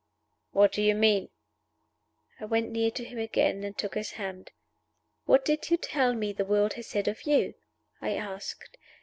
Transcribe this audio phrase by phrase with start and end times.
[0.49, 1.29] "What do you mean?"
[2.39, 4.49] I went near to him again, and took his hand.
[5.25, 7.53] "What did you tell me the world has said of you?"
[8.01, 8.79] I asked.